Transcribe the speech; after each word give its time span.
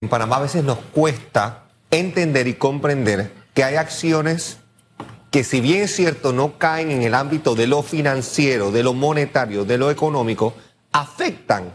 En 0.00 0.08
Panamá 0.08 0.36
a 0.36 0.42
veces 0.42 0.62
nos 0.62 0.78
cuesta 0.78 1.64
entender 1.90 2.46
y 2.46 2.54
comprender 2.54 3.32
que 3.52 3.64
hay 3.64 3.74
acciones 3.74 4.58
que 5.32 5.42
si 5.42 5.60
bien 5.60 5.82
es 5.82 5.96
cierto 5.96 6.32
no 6.32 6.56
caen 6.56 6.92
en 6.92 7.02
el 7.02 7.14
ámbito 7.14 7.56
de 7.56 7.66
lo 7.66 7.82
financiero, 7.82 8.70
de 8.70 8.84
lo 8.84 8.94
monetario, 8.94 9.64
de 9.64 9.76
lo 9.76 9.90
económico, 9.90 10.54
afectan 10.92 11.74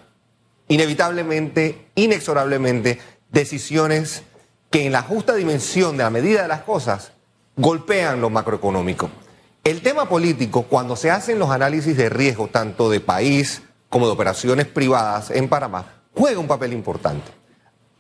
inevitablemente, 0.69 1.89
inexorablemente, 1.95 2.99
decisiones 3.29 4.23
que 4.69 4.85
en 4.85 4.93
la 4.93 5.01
justa 5.01 5.35
dimensión 5.35 5.97
de 5.97 6.03
la 6.03 6.09
medida 6.09 6.43
de 6.43 6.47
las 6.47 6.61
cosas 6.61 7.11
golpean 7.57 8.21
lo 8.21 8.29
macroeconómico. 8.29 9.09
El 9.65 9.81
tema 9.81 10.07
político, 10.07 10.63
cuando 10.63 10.95
se 10.95 11.11
hacen 11.11 11.39
los 11.39 11.49
análisis 11.49 11.97
de 11.97 12.07
riesgo, 12.07 12.47
tanto 12.47 12.89
de 12.89 13.01
país 13.01 13.63
como 13.89 14.05
de 14.05 14.13
operaciones 14.13 14.65
privadas 14.65 15.29
en 15.29 15.49
Panamá, 15.49 16.03
juega 16.15 16.39
un 16.39 16.47
papel 16.47 16.71
importante. 16.71 17.42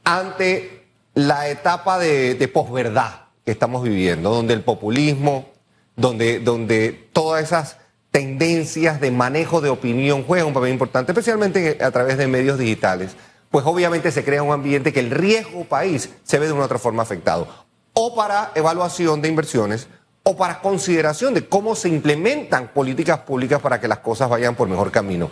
Ante 0.03 0.85
la 1.13 1.49
etapa 1.49 1.99
de, 1.99 2.35
de 2.35 2.47
posverdad 2.47 3.23
que 3.45 3.51
estamos 3.51 3.83
viviendo, 3.83 4.29
donde 4.29 4.53
el 4.53 4.61
populismo, 4.61 5.49
donde, 5.95 6.39
donde 6.39 7.09
todas 7.13 7.43
esas 7.43 7.77
tendencias 8.11 9.01
de 9.01 9.11
manejo 9.11 9.59
de 9.59 9.69
opinión 9.69 10.23
juegan 10.23 10.47
un 10.47 10.53
papel 10.53 10.71
importante, 10.71 11.11
especialmente 11.11 11.77
a 11.81 11.91
través 11.91 12.17
de 12.17 12.27
medios 12.27 12.57
digitales, 12.59 13.15
pues 13.49 13.65
obviamente 13.65 14.11
se 14.11 14.23
crea 14.23 14.43
un 14.43 14.51
ambiente 14.51 14.93
que 14.93 14.99
el 14.99 15.11
riesgo 15.11 15.65
país 15.65 16.09
se 16.23 16.39
ve 16.39 16.47
de 16.47 16.53
una 16.53 16.63
u 16.63 16.65
otra 16.65 16.79
forma 16.79 17.03
afectado, 17.03 17.47
o 17.93 18.15
para 18.15 18.51
evaluación 18.55 19.21
de 19.21 19.29
inversiones, 19.29 19.87
o 20.23 20.37
para 20.37 20.61
consideración 20.61 21.33
de 21.33 21.47
cómo 21.47 21.75
se 21.75 21.89
implementan 21.89 22.69
políticas 22.69 23.19
públicas 23.19 23.61
para 23.61 23.79
que 23.81 23.87
las 23.87 23.99
cosas 23.99 24.29
vayan 24.29 24.55
por 24.55 24.69
mejor 24.69 24.89
camino. 24.89 25.29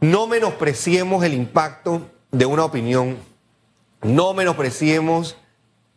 No 0.00 0.26
menospreciemos 0.26 1.24
el 1.24 1.34
impacto 1.34 2.02
de 2.30 2.46
una 2.46 2.64
opinión, 2.64 3.18
no 4.02 4.34
menospreciemos 4.34 5.36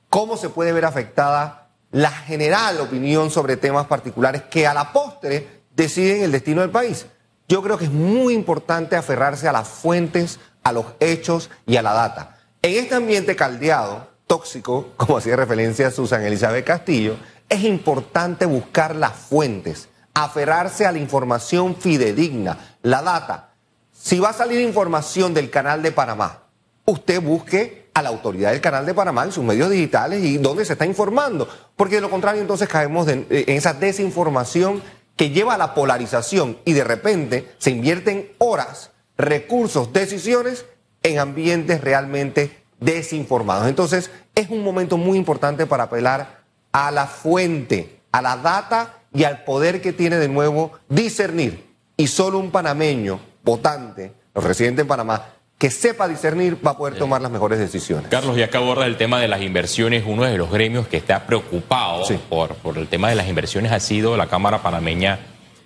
cómo 0.09 0.37
se 0.37 0.49
puede 0.49 0.73
ver 0.73 0.85
afectada 0.85 1.69
la 1.91 2.11
general 2.11 2.79
opinión 2.79 3.31
sobre 3.31 3.57
temas 3.57 3.87
particulares 3.87 4.43
que 4.43 4.65
a 4.65 4.73
la 4.73 4.93
postre 4.93 5.61
deciden 5.75 6.23
el 6.23 6.31
destino 6.31 6.61
del 6.61 6.69
país. 6.69 7.05
Yo 7.47 7.61
creo 7.61 7.77
que 7.77 7.85
es 7.85 7.91
muy 7.91 8.33
importante 8.33 8.95
aferrarse 8.95 9.47
a 9.47 9.51
las 9.51 9.67
fuentes, 9.67 10.39
a 10.63 10.71
los 10.71 10.85
hechos 10.99 11.49
y 11.65 11.75
a 11.75 11.81
la 11.81 11.93
data. 11.93 12.37
En 12.61 12.81
este 12.81 12.95
ambiente 12.95 13.35
caldeado, 13.35 14.07
tóxico, 14.25 14.93
como 14.97 15.17
hacía 15.17 15.35
referencia 15.35 15.91
Susan 15.91 16.23
Elizabeth 16.23 16.65
Castillo, 16.65 17.17
es 17.49 17.63
importante 17.63 18.45
buscar 18.45 18.95
las 18.95 19.13
fuentes, 19.13 19.89
aferrarse 20.13 20.85
a 20.85 20.93
la 20.93 20.99
información 20.99 21.75
fidedigna, 21.75 22.77
la 22.81 23.01
data. 23.01 23.49
Si 23.91 24.19
va 24.19 24.29
a 24.29 24.33
salir 24.33 24.61
información 24.61 25.33
del 25.33 25.49
canal 25.49 25.81
de 25.81 25.91
Panamá, 25.91 26.43
usted 26.85 27.21
busque 27.21 27.80
a 27.93 28.01
la 28.01 28.09
autoridad 28.09 28.51
del 28.51 28.61
canal 28.61 28.85
de 28.85 28.93
Panamá 28.93 29.25
en 29.25 29.31
sus 29.31 29.43
medios 29.43 29.69
digitales 29.69 30.23
y 30.23 30.37
dónde 30.37 30.65
se 30.65 30.73
está 30.73 30.85
informando, 30.85 31.47
porque 31.75 31.95
de 31.95 32.01
lo 32.01 32.09
contrario 32.09 32.41
entonces 32.41 32.67
caemos 32.69 33.07
en 33.07 33.27
esa 33.29 33.73
desinformación 33.73 34.81
que 35.15 35.29
lleva 35.29 35.55
a 35.55 35.57
la 35.57 35.73
polarización 35.73 36.57
y 36.65 36.73
de 36.73 36.83
repente 36.83 37.51
se 37.57 37.71
invierten 37.71 38.31
horas, 38.37 38.91
recursos, 39.17 39.93
decisiones 39.93 40.65
en 41.03 41.19
ambientes 41.19 41.81
realmente 41.81 42.63
desinformados. 42.79 43.67
Entonces 43.67 44.09
es 44.35 44.49
un 44.49 44.63
momento 44.63 44.97
muy 44.97 45.17
importante 45.17 45.65
para 45.65 45.83
apelar 45.83 46.41
a 46.71 46.91
la 46.91 47.05
fuente, 47.07 48.01
a 48.11 48.21
la 48.21 48.37
data 48.37 48.99
y 49.13 49.23
al 49.23 49.43
poder 49.43 49.81
que 49.81 49.93
tiene 49.93 50.17
de 50.17 50.29
nuevo 50.29 50.71
discernir. 50.89 51.69
Y 51.97 52.07
solo 52.07 52.39
un 52.39 52.51
panameño 52.51 53.19
votante, 53.43 54.13
los 54.33 54.43
residentes 54.43 54.83
en 54.83 54.87
Panamá, 54.87 55.25
que 55.61 55.69
sepa 55.69 56.07
discernir 56.07 56.57
va 56.65 56.71
a 56.71 56.75
poder 56.75 56.97
tomar 56.97 57.21
las 57.21 57.29
mejores 57.29 57.59
decisiones. 57.59 58.07
Carlos, 58.09 58.35
ya 58.35 58.49
que 58.49 58.57
aborda 58.57 58.87
el 58.87 58.97
tema 58.97 59.21
de 59.21 59.27
las 59.27 59.43
inversiones, 59.43 60.03
uno 60.07 60.23
de 60.23 60.35
los 60.35 60.49
gremios 60.49 60.87
que 60.87 60.97
está 60.97 61.27
preocupado 61.27 62.03
por, 62.29 62.55
por 62.55 62.79
el 62.79 62.87
tema 62.87 63.09
de 63.09 63.15
las 63.15 63.27
inversiones 63.27 63.71
ha 63.71 63.79
sido 63.79 64.17
la 64.17 64.25
Cámara 64.25 64.63
Panameña 64.63 65.19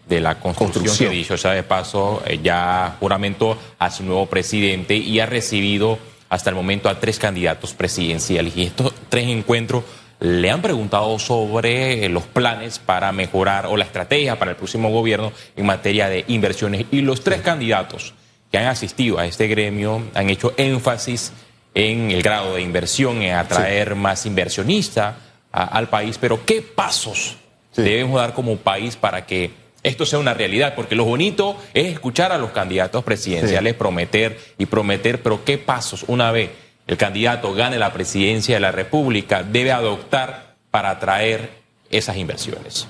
de 0.06 0.20
la 0.20 0.38
Construcción, 0.38 1.10
que 1.10 1.16
dicho 1.16 1.38
sea 1.38 1.52
de 1.52 1.64
paso, 1.64 2.22
eh, 2.26 2.42
ya 2.44 2.98
juramentó 3.00 3.58
a 3.80 3.90
su 3.90 4.04
nuevo 4.04 4.26
presidente 4.26 4.98
y 4.98 5.22
ha 5.22 5.28
recibido 5.28 5.98
hasta 6.28 6.50
el 6.50 6.58
momento 6.58 6.90
a 6.90 7.00
tres 7.00 7.18
candidatos 7.18 7.74
presidenciales. 7.74 8.58
Y 8.58 8.64
estos 8.64 8.94
tres 9.08 9.30
encuentros 9.30 9.86
le 10.20 10.52
han 10.52 10.62
preguntado 10.62 11.18
sobre 11.20 12.10
los 12.10 12.24
planes 12.24 12.80
para 12.80 13.14
mejorar 13.14 13.68
o 13.68 13.78
la 13.78 13.86
estrategia 13.86 14.38
para 14.38 14.52
el 14.52 14.58
próximo 14.58 14.90
gobierno 14.90 15.32
en 15.56 15.66
materia 15.66 16.10
de 16.10 16.26
inversiones. 16.28 16.86
Y 16.92 17.00
los 17.00 17.24
tres 17.24 17.40
candidatos 17.40 18.14
que 18.56 18.60
han 18.60 18.68
asistido 18.68 19.20
a 19.20 19.26
este 19.26 19.48
gremio 19.48 20.02
han 20.14 20.30
hecho 20.30 20.54
énfasis 20.56 21.34
en 21.74 22.10
el 22.10 22.24
grado 22.24 22.56
de 22.56 22.62
inversión, 22.62 23.22
en 23.22 23.36
atraer 23.36 23.96
más 23.96 24.26
inversionistas 24.26 25.16
al 25.52 25.90
país. 25.90 26.18
Pero 26.18 26.46
¿qué 26.46 26.62
pasos 26.62 27.36
debemos 27.76 28.18
dar 28.18 28.34
como 28.34 28.56
país 28.56 28.96
para 28.96 29.26
que 29.26 29.52
esto 29.84 30.06
sea 30.06 30.20
una 30.20 30.34
realidad? 30.34 30.74
Porque 30.74 30.96
lo 30.96 31.04
bonito 31.04 31.58
es 31.74 31.88
escuchar 31.88 32.32
a 32.32 32.38
los 32.38 32.52
candidatos 32.52 33.04
presidenciales 33.04 33.74
prometer 33.74 34.40
y 34.58 34.68
prometer, 34.68 35.22
pero 35.22 35.44
¿qué 35.44 35.58
pasos 35.58 36.06
una 36.08 36.32
vez? 36.32 36.52
el 36.88 36.96
candidato 36.96 37.54
gane 37.54 37.78
la 37.78 37.92
presidencia 37.92 38.56
de 38.56 38.62
la 38.62 38.72
República, 38.72 39.44
debe 39.44 39.74
adoptar 39.74 40.56
para 40.72 40.92
atraer 40.92 41.50
esas 41.90 42.16
inversiones? 42.16 42.88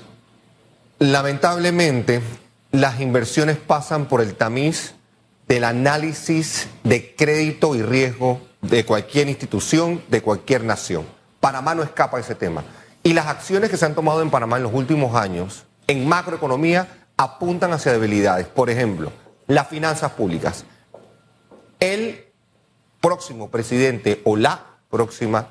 Lamentablemente, 1.00 2.20
las 2.70 3.00
inversiones 3.00 3.56
pasan 3.56 4.06
por 4.06 4.20
el 4.20 4.36
tamiz 4.36 4.95
del 5.48 5.64
análisis 5.64 6.68
de 6.84 7.14
crédito 7.14 7.74
y 7.74 7.82
riesgo 7.82 8.40
de 8.62 8.84
cualquier 8.84 9.28
institución, 9.28 10.02
de 10.08 10.22
cualquier 10.22 10.64
nación. 10.64 11.06
Panamá 11.40 11.74
no 11.74 11.82
escapa 11.82 12.16
de 12.16 12.22
ese 12.22 12.34
tema. 12.34 12.64
Y 13.02 13.12
las 13.12 13.26
acciones 13.26 13.70
que 13.70 13.76
se 13.76 13.86
han 13.86 13.94
tomado 13.94 14.22
en 14.22 14.30
Panamá 14.30 14.56
en 14.56 14.64
los 14.64 14.74
últimos 14.74 15.14
años 15.14 15.64
en 15.86 16.08
macroeconomía 16.08 17.06
apuntan 17.16 17.72
hacia 17.72 17.92
debilidades. 17.92 18.46
Por 18.48 18.70
ejemplo, 18.70 19.12
las 19.46 19.68
finanzas 19.68 20.12
públicas. 20.12 20.64
El 21.78 22.24
próximo 23.00 23.50
presidente 23.50 24.20
o 24.24 24.36
la 24.36 24.60
próxima 24.90 25.48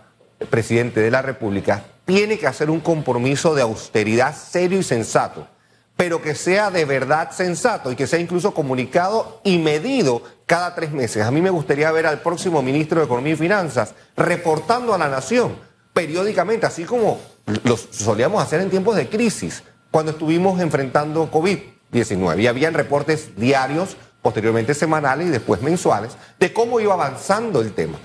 presidente 0.49 0.99
de 0.99 1.11
la 1.11 1.21
República 1.21 1.85
tiene 2.03 2.37
que 2.37 2.47
hacer 2.47 2.69
un 2.69 2.81
compromiso 2.81 3.55
de 3.55 3.61
austeridad 3.61 4.35
serio 4.35 4.79
y 4.79 4.83
sensato, 4.83 5.47
pero 5.95 6.21
que 6.21 6.35
sea 6.35 6.71
de 6.71 6.85
verdad 6.85 7.31
sensato 7.31 7.91
y 7.91 7.95
que 7.95 8.07
sea 8.07 8.19
incluso 8.19 8.53
comunicado 8.53 9.39
y 9.43 9.57
medido 9.59 10.21
cada 10.45 10.75
tres 10.75 10.91
meses. 10.91 11.23
A 11.23 11.31
mí 11.31 11.41
me 11.41 11.49
gustaría 11.49 11.91
ver 11.91 12.05
al 12.05 12.21
próximo 12.21 12.61
ministro 12.61 12.99
de 12.99 13.05
Economía 13.05 13.33
y 13.33 13.37
Finanzas 13.37 13.93
reportando 14.15 14.93
a 14.93 14.97
la 14.97 15.07
nación 15.07 15.55
periódicamente, 15.93 16.65
así 16.65 16.83
como 16.83 17.19
lo 17.63 17.77
solíamos 17.77 18.43
hacer 18.43 18.59
en 18.59 18.69
tiempos 18.69 18.97
de 18.97 19.07
crisis, 19.07 19.63
cuando 19.91 20.11
estuvimos 20.11 20.59
enfrentando 20.59 21.31
COVID-19 21.31 22.41
y 22.41 22.47
habían 22.47 22.73
reportes 22.73 23.37
diarios 23.37 23.95
posteriormente 24.21 24.73
semanales 24.73 25.27
y 25.27 25.29
después 25.29 25.61
mensuales, 25.61 26.17
de 26.39 26.51
cómo 26.51 26.79
iba 26.79 26.95
avanzando 26.95 27.61
el 27.61 27.73
tema. 27.73 27.99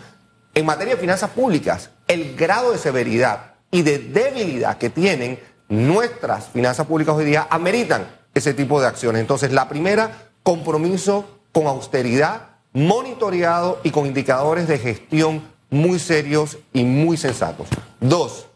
En 0.54 0.66
materia 0.66 0.94
de 0.94 1.00
finanzas 1.00 1.30
públicas, 1.30 1.90
el 2.06 2.36
grado 2.36 2.72
de 2.72 2.78
severidad 2.78 3.54
y 3.70 3.82
de 3.82 3.98
debilidad 3.98 4.76
que 4.76 4.90
tienen 4.90 5.40
nuestras 5.70 6.48
finanzas 6.48 6.86
públicas 6.86 7.14
hoy 7.14 7.25
día 7.25 7.47
ameritan 7.48 8.06
ese 8.34 8.53
tipo 8.53 8.81
de 8.81 8.86
acciones. 8.86 9.20
Entonces, 9.20 9.53
la 9.53 9.69
primera, 9.69 10.28
compromiso 10.42 11.38
con 11.53 11.66
austeridad, 11.66 12.48
monitoreado 12.75 13.80
y 13.82 13.91
con 13.91 14.04
indicadores 14.04 14.69
de 14.69 14.78
gestión 14.78 15.42
muy 15.70 15.98
serios 15.98 16.59
y 16.75 16.84
muy 16.84 17.16
sensatos. 17.16 17.69
Dos, 18.00 18.47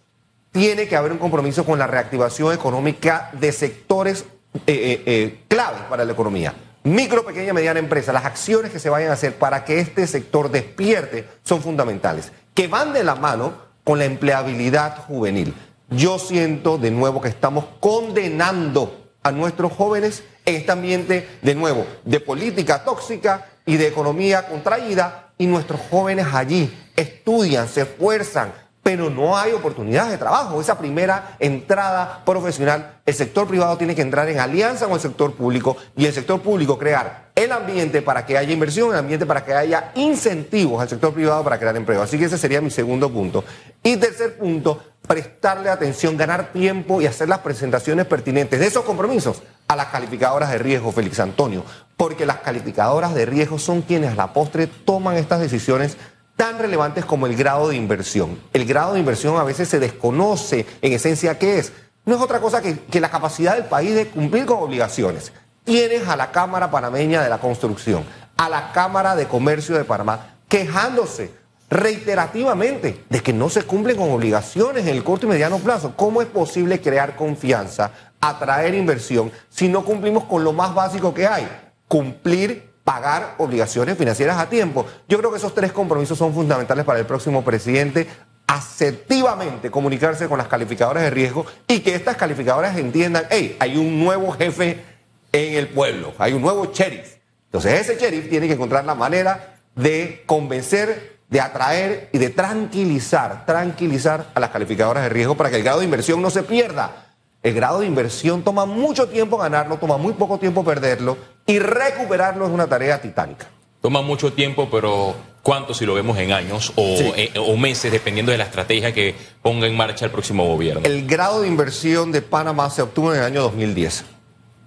tiene 0.53 0.87
que 0.87 0.97
haber 0.97 1.13
un 1.13 1.19
compromiso 1.19 1.65
con 1.65 1.79
la 1.79 1.87
reactivación 1.87 2.53
económica 2.53 3.31
de 3.33 3.51
sectores 3.53 4.27
eh, 4.55 4.61
eh, 4.67 5.03
eh, 5.07 5.41
claves 5.49 5.81
para 5.89 6.05
la 6.05 6.13
economía 6.13 6.55
micro, 6.85 7.25
pequeña, 7.25 7.53
mediana 7.53 7.81
empresa, 7.81 8.13
las 8.13 8.27
acciones 8.27 8.71
que 8.71 8.79
se 8.79 8.91
vayan 8.91 9.11
a 9.11 9.15
hacer 9.15 9.37
para 9.37 9.65
que 9.65 9.81
este 9.81 10.07
sector 10.07 10.51
despierte 10.51 11.27
son 11.43 11.63
fundamentales, 11.63 12.31
que 12.53 12.69
van 12.69 12.93
de 12.93 13.03
la 13.03 13.15
mano 13.15 13.55
con 13.83 13.99
la 13.99 14.05
empleabilidad 14.05 14.99
juvenil. 15.06 15.55
Yo 15.91 16.19
siento 16.19 16.79
de 16.79 16.91
nuevo 16.91 17.21
que 17.21 17.29
estamos 17.29 17.67
condenando 17.81 19.11
a 19.23 19.31
nuestros 19.33 19.73
jóvenes 19.73 20.25
en 20.45 20.57
este 20.57 20.73
ambiente, 20.73 21.29
de 21.43 21.55
nuevo, 21.55 21.87
de 22.05 22.21
política 22.21 22.85
tóxica 22.85 23.47
y 23.67 23.77
de 23.77 23.89
economía 23.89 24.47
contraída, 24.47 25.33
y 25.39 25.47
nuestros 25.47 25.81
jóvenes 25.91 26.27
allí 26.33 26.73
estudian, 26.97 27.69
se 27.69 27.83
esfuerzan, 27.83 28.53
pero 28.83 29.11
no 29.11 29.37
hay 29.37 29.53
oportunidades 29.53 30.13
de 30.13 30.19
trabajo. 30.19 30.61
Esa 30.61 30.79
primera 30.79 31.37
entrada 31.39 32.23
profesional, 32.25 33.01
el 33.05 33.15
sector 33.15 33.49
privado 33.49 33.77
tiene 33.77 33.95
que 33.95 34.03
entrar 34.03 34.29
en 34.29 34.39
alianza 34.39 34.85
con 34.87 34.95
el 34.95 35.01
sector 35.01 35.35
público 35.35 35.77
y 35.97 36.07
el 36.07 36.13
sector 36.13 36.41
público 36.41 36.79
crear 36.79 37.31
el 37.35 37.51
ambiente 37.51 38.01
para 38.01 38.25
que 38.25 38.39
haya 38.39 38.53
inversión, 38.53 38.91
el 38.93 38.99
ambiente 38.99 39.27
para 39.27 39.45
que 39.45 39.53
haya 39.53 39.91
incentivos 39.97 40.81
al 40.81 40.89
sector 40.89 41.13
privado 41.13 41.43
para 41.43 41.59
crear 41.59 41.77
empleo. 41.77 42.03
Así 42.03 42.19
que 42.19 42.27
ese 42.27 42.39
sería 42.39 42.61
mi 42.61 42.71
segundo 42.71 43.11
punto. 43.11 43.45
Y 43.83 43.97
tercer 43.97 44.39
punto, 44.39 44.81
prestarle 45.07 45.69
atención, 45.69 46.17
ganar 46.17 46.53
tiempo 46.53 47.01
y 47.01 47.07
hacer 47.07 47.29
las 47.29 47.41
presentaciones 47.41 48.07
pertinentes 48.07 48.61
de 48.61 48.67
esos 48.67 48.85
compromisos 48.85 49.43
a 49.67 49.75
las 49.75 49.87
calificadoras 49.87 50.51
de 50.51 50.59
riesgo, 50.59 50.93
Félix 50.93 51.19
Antonio, 51.19 51.65
porque 51.97 52.25
las 52.25 52.39
calificadoras 52.39 53.15
de 53.15 53.27
riesgo 53.27 53.59
son 53.59 53.83
quienes 53.83 54.13
a 54.13 54.17
la 54.17 54.33
postre 54.33 54.67
toman 54.67 55.17
estas 55.17 55.41
decisiones 55.41 55.97
tan 56.37 56.59
relevantes 56.59 57.05
como 57.05 57.27
el 57.27 57.37
grado 57.37 57.69
de 57.69 57.77
inversión. 57.77 58.39
El 58.53 58.65
grado 58.65 58.95
de 58.95 59.01
inversión 59.01 59.37
a 59.37 59.45
veces 59.45 59.69
se 59.69 59.81
desconoce 59.81 60.67
en 60.83 60.93
esencia 60.93 61.39
qué 61.39 61.59
es. 61.59 61.73
No 62.05 62.17
es 62.17 62.21
otra 62.21 62.41
cosa 62.41 62.61
que, 62.61 62.79
que 62.79 63.01
la 63.01 63.11
capacidad 63.11 63.55
del 63.55 63.65
país 63.65 63.95
de 63.95 64.09
cumplir 64.09 64.45
con 64.45 64.59
obligaciones. 64.59 65.33
Tienes 65.64 66.06
a 66.08 66.16
la 66.16 66.31
Cámara 66.31 66.70
Panameña 66.70 67.22
de 67.22 67.31
la 67.31 67.38
Construcción, 67.38 68.05
a 68.37 68.50
la 68.50 68.72
Cámara 68.72 69.16
de 69.16 69.26
Comercio 69.26 69.76
de 69.76 69.84
Panamá, 69.84 70.37
quejándose 70.46 71.32
reiterativamente 71.70 73.05
de 73.08 73.22
que 73.22 73.32
no 73.32 73.49
se 73.49 73.62
cumplen 73.62 73.96
con 73.96 74.11
obligaciones 74.11 74.87
en 74.87 74.94
el 74.94 75.02
corto 75.02 75.25
y 75.25 75.31
mediano 75.31 75.58
plazo. 75.58 75.94
¿Cómo 75.96 76.20
es 76.20 76.28
posible 76.28 76.82
crear 76.82 77.16
confianza, 77.16 77.90
atraer 78.20 78.75
inversión, 78.75 79.32
si 79.49 79.69
no 79.69 79.84
cumplimos 79.84 80.25
con 80.25 80.44
lo 80.44 80.52
más 80.52 80.75
básico 80.75 81.14
que 81.14 81.26
hay? 81.26 81.49
Cumplir 81.88 82.75
pagar 82.84 83.37
obligaciones 83.38 83.96
financieras 83.96 84.38
a 84.38 84.50
tiempo. 84.50 84.84
Yo 85.08 85.16
creo 85.16 85.31
que 85.31 85.38
esos 85.38 85.55
tres 85.55 85.72
compromisos 85.72 86.19
son 86.19 86.34
fundamentales 86.34 86.84
para 86.84 86.99
el 86.99 87.06
próximo 87.06 87.43
presidente 87.43 88.06
asertivamente 88.46 89.70
comunicarse 89.70 90.28
con 90.28 90.37
las 90.37 90.49
calificadoras 90.49 91.02
de 91.02 91.11
riesgo 91.11 91.46
y 91.66 91.81
que 91.81 91.94
estas 91.94 92.16
calificadoras 92.16 92.76
entiendan, 92.76 93.25
hey, 93.31 93.56
hay 93.58 93.78
un 93.78 93.99
nuevo 93.99 94.31
jefe 94.32 94.94
en 95.35 95.55
el 95.55 95.69
pueblo, 95.69 96.13
hay 96.19 96.33
un 96.33 96.43
nuevo 96.43 96.73
sheriff. 96.73 97.17
Entonces 97.47 97.81
ese 97.81 97.99
sheriff 98.01 98.29
tiene 98.29 98.47
que 98.47 98.55
encontrar 98.55 98.85
la 98.85 98.95
manera 98.95 99.59
de 99.75 100.23
convencer, 100.27 101.19
de 101.29 101.41
atraer 101.41 102.09
y 102.13 102.19
de 102.19 102.31
tranquilizar, 102.31 103.45
tranquilizar 103.45 104.27
a 104.35 104.41
las 104.41 104.51
calificadoras 104.51 105.03
de 105.03 105.09
riesgo 105.09 105.37
para 105.37 105.51
que 105.51 105.57
el 105.57 105.63
grado 105.63 105.81
de 105.81 105.85
inversión 105.85 106.23
no 106.23 106.31
se 106.31 106.45
pierda. 106.45 107.07
El 107.43 107.53
grado 107.53 107.81
de 107.81 107.87
inversión 107.87 108.43
toma 108.43 108.65
mucho 108.65 109.09
tiempo 109.09 109.37
ganarlo, 109.37 109.77
toma 109.77 109.97
muy 109.97 110.15
poco 110.15 110.39
tiempo 110.39 110.65
perderlo 110.65 111.19
y 111.47 111.59
recuperarlo 111.59 112.47
es 112.47 112.53
una 112.53 112.67
tarea 112.67 113.01
titánica. 113.01 113.47
Toma 113.83 114.01
mucho 114.01 114.33
tiempo, 114.33 114.69
pero 114.71 115.15
¿cuánto 115.43 115.75
si 115.75 115.85
lo 115.85 115.95
vemos 115.95 116.17
en 116.17 116.33
años 116.33 116.73
o, 116.77 116.83
eh, 117.17 117.33
o, 117.37 117.55
meses, 117.57 117.93
dependiendo 117.93 118.33
de 118.33 118.39
la 118.39 118.45
estrategia 118.45 118.95
que 118.95 119.15
ponga 119.43 119.67
en 119.67 119.77
marcha 119.77 120.07
el 120.07 120.11
próximo 120.11 120.47
gobierno? 120.47 120.81
El 120.85 121.07
grado 121.07 121.43
de 121.43 121.49
inversión 121.49 122.11
de 122.11 122.23
Panamá 122.23 122.71
se 122.71 122.81
obtuvo 122.81 123.13
en 123.13 123.19
el 123.19 123.25
año 123.27 123.43
2010. 123.43 124.13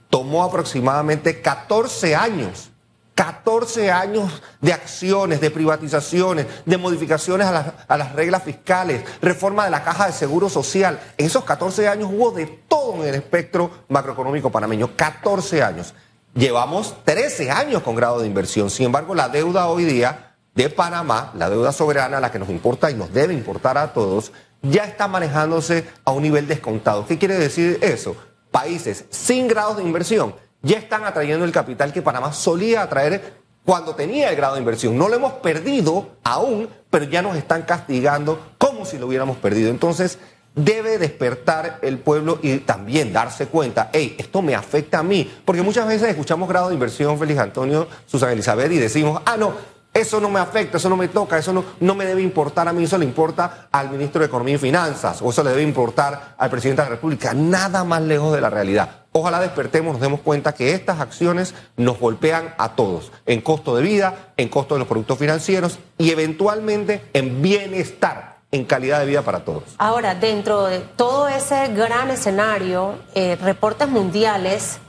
Tomó 0.10 0.44
aproximadamente 0.44 1.42
14 1.42 2.16
años 2.16 2.72
14 3.18 3.92
años 3.92 4.44
de 4.62 4.74
acciones, 4.74 5.42
de 5.42 5.50
privatizaciones, 5.50 6.46
de 6.68 6.78
modificaciones 6.78 7.48
a 7.48 7.98
las, 7.98 8.14
reglas 8.14 8.44
fiscales, 8.44 9.04
reforma 9.24 9.66
de 9.66 9.72
la 9.72 9.84
caja 9.84 10.06
de 10.06 10.14
seguro 10.14 10.50
social. 10.50 11.00
En 11.18 11.26
esos 11.26 11.44
14 11.44 11.88
años 11.88 12.12
hubo 12.14 12.30
de 12.30 12.46
todo 12.46 13.02
en 13.02 13.10
el 13.10 13.16
espectro 13.16 13.72
macroeconómico 13.90 14.52
panameño. 14.52 14.92
14 14.96 15.64
años. 15.64 15.96
Llevamos 16.36 16.94
13 17.06 17.50
años 17.50 17.82
con 17.82 17.96
grado 17.96 18.20
de 18.20 18.28
inversión. 18.28 18.70
Sin 18.70 18.86
embargo, 18.86 19.16
la 19.16 19.30
deuda 19.30 19.66
hoy 19.66 19.86
día 19.86 20.36
de 20.54 20.70
Panamá, 20.70 21.32
la 21.36 21.50
deuda 21.50 21.72
soberana, 21.72 22.20
la 22.20 22.32
que 22.32 22.38
nos 22.38 22.50
importa 22.50 22.92
y 22.92 22.94
nos 22.94 23.12
debe 23.12 23.34
importar 23.34 23.80
a 23.80 23.94
todos, 23.94 24.32
ya 24.62 24.84
está 24.84 25.08
manejándose 25.08 25.88
a 26.06 26.12
un 26.12 26.22
nivel 26.22 26.48
descontado. 26.48 27.08
¿Qué 27.08 27.18
quiere 27.18 27.36
decir 27.40 27.80
eso? 27.82 28.16
Países 28.58 29.06
sin 29.12 29.48
grados 29.48 29.78
de 29.78 29.84
inversión 29.84 30.34
ya 30.64 30.80
están 30.80 31.04
atrayendo 31.04 31.46
el 31.46 31.52
capital 31.52 31.94
que 31.94 32.02
Panamá 32.02 32.34
solía 32.34 32.82
atraer 32.82 33.36
cuando 33.64 33.94
tenía 33.94 34.32
el 34.32 34.36
grado 34.36 34.56
de 34.56 34.62
inversión. 34.62 34.98
No 34.98 35.08
lo 35.10 35.16
hemos 35.16 35.34
perdido 35.34 36.16
aún, 36.24 36.68
pero 36.90 37.06
ya 37.06 37.22
nos 37.22 37.38
están 37.38 37.62
castigando 37.62 38.54
como 38.58 38.84
si 38.84 38.98
lo 38.98 39.06
hubiéramos 39.06 39.38
perdido. 39.38 39.70
Entonces, 39.70 40.18
debe 40.56 40.98
despertar 40.98 41.78
el 41.84 42.00
pueblo 42.00 42.40
y 42.42 42.58
también 42.58 43.14
darse 43.14 43.46
cuenta, 43.46 43.92
hey, 43.94 44.16
esto 44.18 44.42
me 44.42 44.56
afecta 44.56 44.98
a 44.98 45.04
mí. 45.04 45.32
Porque 45.46 45.62
muchas 45.62 45.88
veces 45.88 46.10
escuchamos 46.10 46.50
grado 46.50 46.70
de 46.70 46.74
inversión, 46.74 47.20
Félix 47.20 47.40
Antonio, 47.40 47.88
Susana 48.08 48.32
Elizabeth, 48.32 48.72
y 48.72 48.80
decimos, 48.80 49.22
ah, 49.26 49.38
no, 49.38 49.54
eso 50.00 50.20
no 50.20 50.30
me 50.30 50.40
afecta, 50.40 50.78
eso 50.78 50.90
no 50.90 50.98
me 50.98 51.08
toca, 51.08 51.38
eso 51.38 51.52
no, 51.54 51.64
no 51.80 51.96
me 51.96 52.06
debe 52.06 52.22
importar 52.22 52.68
a 52.68 52.74
mí, 52.74 52.84
eso 52.84 52.98
le 52.98 53.06
importa 53.06 53.68
al 53.72 53.90
ministro 53.90 54.20
de 54.20 54.28
Economía 54.28 54.56
y 54.56 54.60
Finanzas, 54.60 55.22
o 55.22 55.30
eso 55.30 55.44
le 55.44 55.50
debe 55.52 55.64
importar 55.64 56.36
al 56.38 56.50
presidente 56.50 56.82
de 56.82 56.90
la 56.90 56.96
República. 56.96 57.34
Nada 57.34 57.84
más 57.84 58.02
lejos 58.02 58.34
de 58.34 58.42
la 58.42 58.50
realidad. 58.50 58.90
Ojalá 59.12 59.40
despertemos, 59.40 59.94
nos 59.94 60.02
demos 60.02 60.22
cuenta 60.22 60.54
que 60.54 60.74
estas 60.74 61.00
acciones 61.00 61.56
nos 61.76 62.00
golpean 62.00 62.54
a 62.58 62.76
todos, 62.76 63.12
en 63.26 63.42
costo 63.42 63.76
de 63.76 63.82
vida, 63.82 64.34
en 64.38 64.50
costo 64.50 64.76
de 64.76 64.80
los 64.80 64.88
productos 64.88 65.18
financieros 65.18 65.80
y 65.98 66.12
eventualmente 66.12 67.04
en 67.14 67.42
bienestar, 67.42 68.38
en 68.52 68.66
calidad 68.66 69.00
de 69.00 69.08
vida 69.08 69.24
para 69.24 69.44
todos. 69.44 69.64
Ahora, 69.80 70.14
dentro 70.14 70.66
de 70.66 70.80
todo 70.80 71.28
ese 71.28 71.70
gran 71.70 72.12
escenario, 72.12 72.94
eh, 73.16 73.38
reportes 73.42 73.90
mundiales 73.90 74.80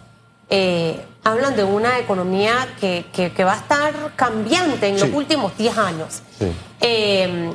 eh, 0.50 1.04
hablan 1.24 1.56
de 1.56 1.64
una 1.64 1.98
economía 1.98 2.68
que, 2.80 3.04
que, 3.12 3.44
va 3.44 3.54
a 3.54 3.56
estar 3.56 3.94
cambiante 4.16 4.88
en 4.88 4.98
los 4.98 5.10
últimos 5.12 5.56
10 5.56 5.78
años. 5.78 6.22
Eh, 6.80 7.52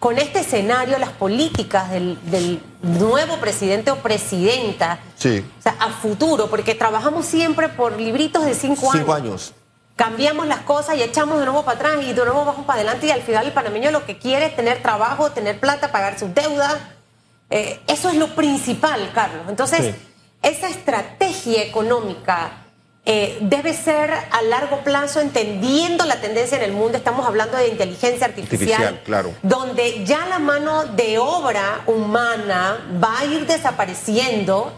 con 0.00 0.18
este 0.18 0.40
escenario, 0.40 0.98
las 0.98 1.10
políticas 1.10 1.90
del, 1.90 2.62
nuevo 2.82 3.36
presidente 3.36 3.90
o 3.90 3.96
presidenta, 3.96 4.98
o 5.14 5.62
sea, 5.62 5.76
a 5.78 5.90
futuro, 5.90 6.48
porque 6.48 6.74
trabajamos 6.74 7.26
siempre 7.26 7.68
por 7.68 8.00
libritos 8.00 8.46
de 8.46 8.54
cinco, 8.54 8.90
cinco 8.90 9.12
años. 9.12 9.52
Cambiamos 9.96 10.46
las 10.46 10.60
cosas 10.60 10.96
y 10.96 11.02
echamos 11.02 11.38
de 11.38 11.44
nuevo 11.44 11.62
para 11.62 11.76
atrás 11.76 11.96
y 12.02 12.14
de 12.14 12.24
nuevo 12.24 12.46
vamos 12.46 12.64
para 12.64 12.80
adelante 12.80 13.08
y 13.08 13.10
al 13.10 13.20
final 13.20 13.46
el 13.46 13.52
panameño 13.52 13.90
lo 13.90 14.06
que 14.06 14.16
quiere 14.16 14.46
es 14.46 14.56
tener 14.56 14.80
trabajo, 14.80 15.32
tener 15.32 15.60
plata, 15.60 15.92
pagar 15.92 16.18
sus 16.18 16.34
deudas. 16.34 16.78
Eh, 17.50 17.78
eso 17.86 18.08
es 18.08 18.16
lo 18.16 18.28
principal, 18.34 19.10
Carlos. 19.12 19.44
Entonces, 19.50 19.94
esa 20.42 20.68
estrategia 20.68 21.62
económica 21.62 22.66
eh, 23.06 23.38
debe 23.40 23.72
ser 23.72 24.12
a 24.12 24.42
largo 24.42 24.84
plazo, 24.84 25.20
entendiendo 25.20 26.04
la 26.04 26.20
tendencia 26.20 26.58
en 26.58 26.64
el 26.64 26.72
mundo. 26.72 26.98
Estamos 26.98 27.26
hablando 27.26 27.56
de 27.56 27.68
inteligencia 27.68 28.26
artificial, 28.26 29.00
claro. 29.04 29.34
donde 29.42 30.04
ya 30.04 30.26
la 30.26 30.38
mano 30.38 30.84
de 30.84 31.18
obra 31.18 31.82
humana 31.86 32.78
va 33.02 33.20
a 33.20 33.24
ir 33.24 33.46
desapareciendo 33.46 34.72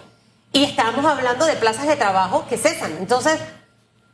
y 0.52 0.64
estamos 0.64 1.04
hablando 1.04 1.46
de 1.46 1.56
plazas 1.56 1.86
de 1.86 1.96
trabajo 1.96 2.46
que 2.48 2.56
cesan. 2.58 2.96
Entonces, 2.98 3.38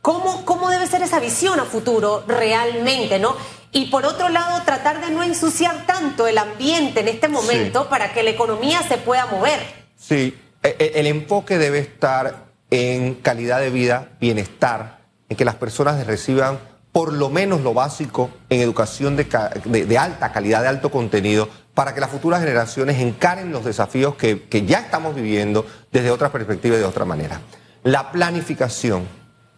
¿cómo, 0.01 0.43
cómo 0.43 0.69
debe 0.69 0.87
ser 0.87 1.03
esa 1.03 1.19
visión 1.19 1.59
a 1.59 1.65
futuro 1.65 2.23
realmente, 2.27 3.19
no? 3.19 3.35
Y 3.71 3.85
por 3.85 4.05
otro 4.05 4.29
lado, 4.29 4.63
tratar 4.65 5.05
de 5.05 5.11
no 5.11 5.21
ensuciar 5.21 5.85
tanto 5.85 6.25
el 6.25 6.39
ambiente 6.39 7.01
en 7.01 7.07
este 7.07 7.27
momento 7.27 7.87
para 7.89 8.11
que 8.11 8.23
la 8.23 8.31
economía 8.31 8.81
se 8.87 8.97
pueda 8.97 9.27
mover. 9.27 9.59
Sí, 9.95 10.35
el 10.63 11.07
enfoque 11.07 11.57
debe 11.57 11.79
estar 11.79 12.49
en 12.71 13.15
calidad 13.15 13.59
de 13.59 13.69
vida, 13.69 14.09
bienestar, 14.19 14.99
en 15.29 15.37
que 15.37 15.45
las 15.45 15.55
personas 15.55 16.05
reciban 16.05 16.59
por 16.91 17.13
lo 17.13 17.29
menos 17.29 17.61
lo 17.61 17.73
básico 17.73 18.29
en 18.49 18.61
educación 18.61 19.15
de, 19.15 19.97
alta 19.97 20.31
calidad, 20.31 20.61
de 20.63 20.67
alto 20.67 20.89
contenido, 20.89 21.47
para 21.73 21.93
que 21.93 22.01
las 22.01 22.09
futuras 22.09 22.41
generaciones 22.41 22.99
encaren 22.99 23.51
los 23.51 23.63
desafíos 23.63 24.15
que, 24.15 24.43
que 24.47 24.65
ya 24.65 24.79
estamos 24.79 25.15
viviendo 25.15 25.65
desde 25.91 26.11
otra 26.11 26.31
perspectiva 26.31 26.75
y 26.75 26.79
de 26.79 26.85
otra 26.85 27.05
manera. 27.05 27.41
La 27.83 28.11
planificación 28.11 29.07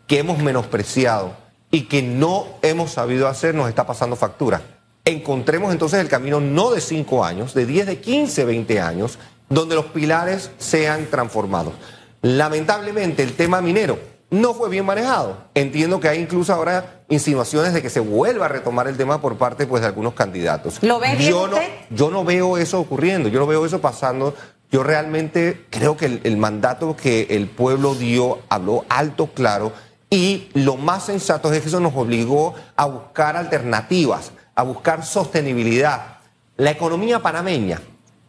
que 0.08 0.20
hemos 0.20 0.40
menospreciado 0.40 1.36
y 1.72 1.84
que 1.84 2.02
no 2.02 2.46
hemos 2.62 2.92
sabido 2.92 3.28
hacer 3.28 3.56
nos 3.56 3.70
está 3.70 3.88
pasando 3.88 4.16
factura. 4.16 4.62
Encontremos 5.06 5.72
entonces 5.72 6.00
el 6.00 6.10
camino 6.10 6.42
no 6.42 6.70
de 6.72 6.82
5 6.82 7.24
años, 7.26 7.54
de 7.54 7.66
10, 7.66 7.88
de 7.88 8.00
15, 8.02 8.46
20 8.46 8.82
años, 8.82 9.18
donde 9.52 9.76
los 9.76 9.86
pilares 9.86 10.50
sean 10.58 11.06
transformados. 11.12 11.74
Lamentablemente 12.22 13.22
el 13.22 13.34
tema 13.34 13.62
minero 13.62 14.00
no 14.32 14.54
fue 14.54 14.70
bien 14.70 14.86
manejado. 14.86 15.38
Entiendo 15.54 16.00
que 16.00 16.08
hay 16.08 16.20
incluso 16.20 16.54
ahora 16.54 17.02
insinuaciones 17.10 17.74
de 17.74 17.82
que 17.82 17.90
se 17.90 18.00
vuelva 18.00 18.46
a 18.46 18.50
retomar 18.50 18.88
el 18.88 18.96
tema 18.96 19.22
por 19.22 19.38
parte 19.38 19.68
pues, 19.68 19.82
de 19.82 19.88
algunos 19.88 20.14
candidatos. 20.14 20.82
¿Lo 20.82 21.00
ve 21.00 21.16
bien 21.16 21.30
yo 21.30 21.48
No, 21.48 21.58
yo 21.90 22.10
no 22.10 22.24
veo 22.24 22.58
eso 22.58 22.80
ocurriendo, 22.80 23.28
yo 23.30 23.40
no 23.40 23.46
veo 23.46 23.66
eso 23.66 23.82
pasando. 23.82 24.34
Yo 24.72 24.84
realmente 24.84 25.66
creo 25.70 25.98
que 25.98 26.06
el, 26.06 26.22
el 26.24 26.38
mandato 26.38 26.96
que 26.96 27.28
el 27.32 27.48
pueblo 27.48 27.94
dio 27.94 28.40
habló 28.48 28.86
alto, 28.88 29.28
claro, 29.34 29.74
y 30.10 30.50
lo 30.54 30.78
más 30.78 31.06
sensato 31.08 31.52
es 31.52 31.62
que 31.62 31.68
eso 31.68 31.82
nos 31.82 31.94
obligó 31.94 32.56
a 32.78 32.86
buscar 32.86 33.36
alternativas, 33.36 34.32
a 34.56 34.64
buscar 34.64 35.06
sostenibilidad. 35.06 36.20
La 36.56 36.72
economía 36.72 37.20
panameña 37.20 37.82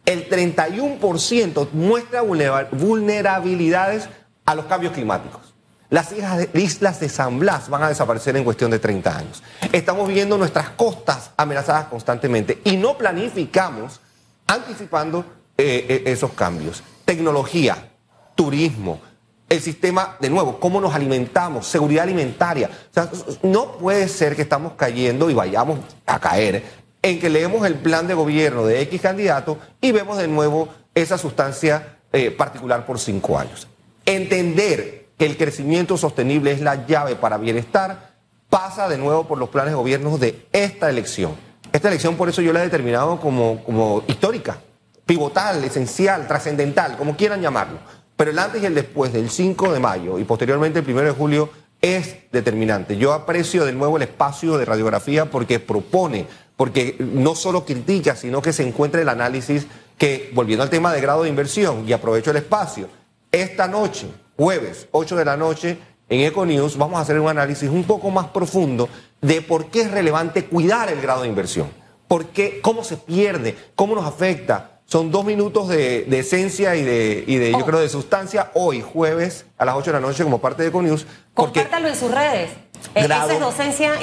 el 0.05 0.29
31% 0.29 1.71
muestra 1.71 2.21
vulnerabilidades 2.21 4.09
a 4.45 4.55
los 4.55 4.65
cambios 4.65 4.93
climáticos. 4.93 5.53
Las 5.89 6.11
islas 6.55 6.99
de 6.99 7.07
San 7.07 7.37
Blas 7.39 7.69
van 7.69 7.83
a 7.83 7.89
desaparecer 7.89 8.35
en 8.35 8.43
cuestión 8.43 8.71
de 8.71 8.79
30 8.79 9.15
años. 9.15 9.43
Estamos 9.71 10.07
viendo 10.07 10.37
nuestras 10.37 10.69
costas 10.69 11.31
amenazadas 11.37 11.85
constantemente 11.85 12.61
y 12.63 12.77
no 12.77 12.97
planificamos 12.97 14.01
anticipando 14.47 15.23
eh, 15.55 15.85
eh, 15.87 16.03
esos 16.07 16.33
cambios. 16.33 16.83
Tecnología, 17.05 17.91
turismo, 18.33 19.01
el 19.49 19.61
sistema, 19.61 20.17
de 20.19 20.31
nuevo, 20.31 20.59
cómo 20.59 20.81
nos 20.81 20.95
alimentamos, 20.95 21.67
seguridad 21.67 22.05
alimentaria. 22.05 22.71
O 22.89 22.93
sea, 22.93 23.09
no 23.43 23.73
puede 23.73 24.07
ser 24.07 24.35
que 24.35 24.41
estamos 24.41 24.73
cayendo 24.73 25.29
y 25.29 25.35
vayamos 25.35 25.79
a 26.07 26.19
caer 26.19 26.82
en 27.03 27.19
que 27.19 27.29
leemos 27.29 27.67
el 27.67 27.75
plan 27.75 28.07
de 28.07 28.15
gobierno 28.15 28.65
de 28.65 28.81
X 28.81 29.01
candidato 29.01 29.59
y 29.79 29.91
vemos 29.91 30.17
de 30.17 30.27
nuevo 30.27 30.69
esa 30.95 31.19
sustancia 31.19 31.99
eh, 32.11 32.31
particular 32.31 32.85
por 32.85 32.97
cinco 32.97 33.37
años. 33.37 33.67
Entender 34.05 35.09
que 35.17 35.25
el 35.25 35.37
crecimiento 35.37 35.97
sostenible 35.97 36.51
es 36.51 36.61
la 36.61 36.87
llave 36.87 37.15
para 37.15 37.37
bienestar 37.37 38.13
pasa 38.49 38.87
de 38.87 38.97
nuevo 38.97 39.27
por 39.27 39.37
los 39.37 39.49
planes 39.49 39.71
de 39.71 39.75
gobierno 39.75 40.17
de 40.17 40.47
esta 40.51 40.89
elección. 40.89 41.35
Esta 41.71 41.89
elección 41.89 42.15
por 42.15 42.29
eso 42.29 42.41
yo 42.41 42.53
la 42.53 42.61
he 42.61 42.65
determinado 42.65 43.19
como, 43.19 43.63
como 43.63 44.03
histórica, 44.07 44.59
pivotal, 45.05 45.63
esencial, 45.63 46.27
trascendental, 46.27 46.95
como 46.97 47.17
quieran 47.17 47.41
llamarlo. 47.41 47.79
Pero 48.15 48.31
el 48.31 48.39
antes 48.39 48.61
y 48.61 48.65
el 48.65 48.75
después 48.75 49.11
del 49.11 49.29
5 49.29 49.73
de 49.73 49.79
mayo 49.79 50.19
y 50.19 50.23
posteriormente 50.23 50.79
el 50.79 50.89
1 50.89 51.01
de 51.01 51.11
julio 51.11 51.49
es 51.83 52.15
determinante. 52.31 52.95
Yo 52.95 53.11
aprecio 53.11 53.65
de 53.65 53.73
nuevo 53.73 53.97
el 53.97 54.03
espacio 54.03 54.57
de 54.57 54.63
radiografía 54.63 55.25
porque 55.25 55.59
propone, 55.59 56.27
porque 56.55 56.95
no 56.99 57.35
solo 57.35 57.65
critica, 57.65 58.15
sino 58.15 58.41
que 58.41 58.53
se 58.53 58.67
encuentra 58.67 59.01
el 59.01 59.09
análisis 59.09 59.67
que, 59.97 60.31
volviendo 60.33 60.63
al 60.63 60.69
tema 60.69 60.93
de 60.93 61.01
grado 61.01 61.23
de 61.23 61.29
inversión, 61.29 61.87
y 61.87 61.93
aprovecho 61.93 62.31
el 62.31 62.37
espacio, 62.37 62.89
esta 63.31 63.67
noche, 63.67 64.07
jueves, 64.37 64.87
8 64.91 65.15
de 65.15 65.25
la 65.25 65.37
noche, 65.37 65.77
en 66.09 66.21
Econews 66.21 66.77
vamos 66.77 66.99
a 66.99 67.01
hacer 67.01 67.19
un 67.19 67.29
análisis 67.29 67.69
un 67.69 67.83
poco 67.83 68.11
más 68.11 68.27
profundo 68.27 68.89
de 69.21 69.41
por 69.41 69.67
qué 69.67 69.81
es 69.81 69.91
relevante 69.91 70.45
cuidar 70.45 70.91
el 70.91 71.01
grado 71.01 71.23
de 71.23 71.29
inversión, 71.29 71.69
por 72.07 72.27
qué, 72.27 72.59
cómo 72.61 72.83
se 72.83 72.97
pierde, 72.97 73.55
cómo 73.75 73.95
nos 73.95 74.05
afecta, 74.05 74.73
son 74.85 75.11
dos 75.11 75.25
minutos 75.25 75.69
de, 75.69 76.05
esencia 76.19 76.75
y 76.75 76.83
de, 76.83 77.23
y 77.25 77.37
de 77.37 77.51
yo 77.51 77.59
oh. 77.59 77.65
creo, 77.65 77.79
de 77.79 77.89
sustancia 77.89 78.51
hoy, 78.53 78.81
jueves, 78.81 79.45
a 79.57 79.65
las 79.65 79.75
8 79.75 79.91
de 79.91 79.93
la 79.93 80.05
noche, 80.05 80.23
como 80.23 80.39
parte 80.39 80.61
de 80.61 80.69
Econews. 80.69 81.07
Compártalo 81.33 81.87
en 81.87 81.95
sus 81.95 82.11
redes. 82.11 82.51
E-, 82.95 83.05
esa 83.05 83.33
es 83.33 83.39
docencia 83.39 83.93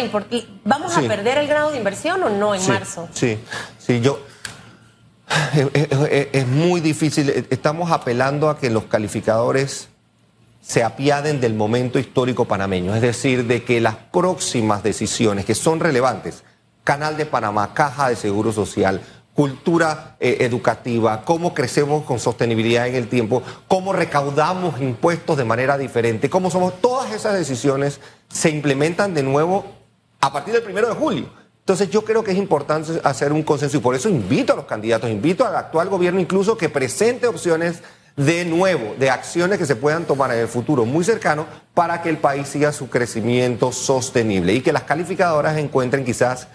¿Vamos 0.65 0.97
a 0.97 1.01
perder 1.03 1.39
el 1.39 1.47
grado 1.47 1.71
de 1.71 1.79
inversión 1.79 2.23
o 2.23 2.31
no 2.31 2.55
en 2.55 2.67
marzo? 2.67 3.09
Sí, 3.13 3.39
sí, 3.79 4.01
yo. 4.01 4.21
Es, 6.33 6.47
muy 6.47 6.81
difícil. 6.81 7.47
Estamos 7.51 7.93
apelando 7.93 8.51
a 8.51 8.59
que 8.59 8.69
los 8.71 8.85
calificadores 8.85 9.89
se 10.61 10.83
apiaden 10.83 11.41
del 11.41 11.55
momento 11.55 11.99
histórico 11.99 12.47
panameño, 12.47 12.95
es 12.95 13.01
decir, 13.01 13.47
de 13.47 13.65
que 13.65 13.81
las 13.81 13.97
próximas 13.97 14.83
decisiones 14.83 15.45
que 15.45 15.55
son 15.55 15.81
relevantes, 15.81 16.45
Canal 16.85 17.17
de 17.17 17.27
Panamá, 17.27 17.73
Caja 17.75 18.09
de 18.09 18.17
Seguro 18.17 18.53
Social, 18.53 19.01
cultura 19.41 20.17
eh, 20.21 20.37
educativa, 20.41 21.25
cómo 21.25 21.55
crecemos 21.55 22.05
con 22.05 22.21
sostenibilidad 22.21 22.87
en 22.87 22.95
el 22.95 23.09
tiempo, 23.09 23.43
cómo 23.69 23.95
recaudamos 23.95 24.79
impuestos 24.83 25.39
de 25.39 25.47
manera 25.47 25.79
diferente, 25.79 26.29
cómo 26.29 26.51
somos, 26.51 26.79
todas 26.83 27.11
esas 27.15 27.33
decisiones 27.33 28.01
se 28.29 28.51
implementan 28.51 29.15
de 29.15 29.23
nuevo 29.23 29.65
a 30.21 30.31
partir 30.31 30.53
del 30.53 30.63
primero 30.63 30.89
de 30.89 30.95
julio. 30.95 31.31
Entonces 31.61 31.89
yo 31.89 32.05
creo 32.05 32.23
que 32.23 32.33
es 32.33 32.37
importante 32.37 33.01
hacer 33.03 33.33
un 33.33 33.43
consenso 33.43 33.79
y 33.79 33.81
por 33.81 33.95
eso 33.95 34.11
invito 34.11 34.53
a 34.53 34.57
los 34.57 34.67
candidatos, 34.67 35.09
invito 35.09 35.47
al 35.47 35.57
actual 35.57 35.89
gobierno 35.89 36.21
incluso 36.21 36.59
que 36.59 36.69
presente 36.69 37.27
opciones 37.27 37.81
de 38.17 38.45
nuevo, 38.45 38.95
de 38.99 39.09
acciones 39.09 39.59
que 39.59 39.65
se 39.65 39.75
puedan 39.75 40.05
tomar 40.05 40.33
en 40.33 40.41
el 40.41 40.49
futuro 40.49 40.85
muy 40.85 41.03
cercano 41.03 41.47
para 41.73 42.03
que 42.03 42.11
el 42.11 42.19
país 42.19 42.47
siga 42.47 42.73
su 42.73 42.91
crecimiento 42.91 43.73
sostenible 43.73 44.53
y 44.53 44.61
que 44.61 44.75
las 44.75 44.83
calificadoras 44.83 45.57
encuentren 45.57 46.05
quizás 46.05 46.49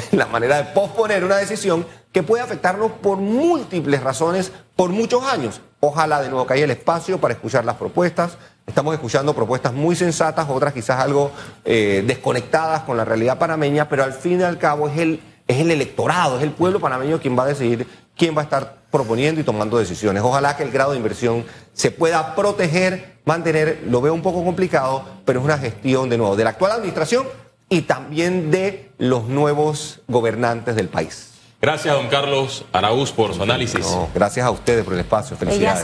la 0.12 0.26
manera 0.26 0.56
de 0.58 0.64
posponer 0.64 1.24
una 1.24 1.36
decisión 1.36 1.86
que 2.12 2.22
puede 2.22 2.42
afectarnos 2.42 2.92
por 2.92 3.18
múltiples 3.18 4.02
razones 4.02 4.52
por 4.74 4.90
muchos 4.90 5.22
años. 5.24 5.60
Ojalá 5.80 6.22
de 6.22 6.28
nuevo 6.28 6.46
que 6.46 6.54
haya 6.54 6.64
el 6.64 6.70
espacio 6.70 7.20
para 7.20 7.34
escuchar 7.34 7.64
las 7.64 7.76
propuestas. 7.76 8.38
Estamos 8.66 8.94
escuchando 8.94 9.34
propuestas 9.34 9.72
muy 9.72 9.94
sensatas, 9.94 10.48
otras 10.48 10.72
quizás 10.72 10.98
algo 11.00 11.30
eh, 11.64 12.02
desconectadas 12.06 12.82
con 12.82 12.96
la 12.96 13.04
realidad 13.04 13.38
panameña, 13.38 13.88
pero 13.88 14.02
al 14.02 14.12
fin 14.12 14.40
y 14.40 14.42
al 14.42 14.58
cabo 14.58 14.88
es 14.88 14.98
el, 14.98 15.20
es 15.46 15.60
el 15.60 15.70
electorado, 15.70 16.38
es 16.38 16.42
el 16.42 16.50
pueblo 16.50 16.80
panameño 16.80 17.20
quien 17.20 17.38
va 17.38 17.44
a 17.44 17.46
decidir 17.46 17.86
quién 18.16 18.34
va 18.36 18.40
a 18.40 18.44
estar 18.44 18.86
proponiendo 18.90 19.40
y 19.40 19.44
tomando 19.44 19.78
decisiones. 19.78 20.22
Ojalá 20.22 20.56
que 20.56 20.62
el 20.62 20.70
grado 20.70 20.92
de 20.92 20.96
inversión 20.96 21.44
se 21.74 21.90
pueda 21.90 22.34
proteger, 22.34 23.18
mantener, 23.24 23.84
lo 23.86 24.00
veo 24.00 24.14
un 24.14 24.22
poco 24.22 24.42
complicado, 24.42 25.04
pero 25.24 25.40
es 25.40 25.44
una 25.44 25.58
gestión 25.58 26.08
de 26.08 26.16
nuevo 26.16 26.34
de 26.34 26.44
la 26.44 26.50
actual 26.50 26.72
administración 26.72 27.26
y 27.68 27.82
también 27.82 28.50
de 28.50 28.90
los 28.98 29.24
nuevos 29.24 30.00
gobernantes 30.08 30.76
del 30.76 30.88
país. 30.88 31.32
Gracias, 31.60 31.94
don 31.94 32.08
Carlos 32.08 32.64
Araúz, 32.72 33.12
por 33.12 33.34
su 33.34 33.42
análisis. 33.42 33.86
gracias 34.14 34.44
a 34.44 34.50
ustedes 34.50 34.84
por 34.84 34.92
el 34.94 35.00
espacio. 35.00 35.36
Felicidades. 35.36 35.82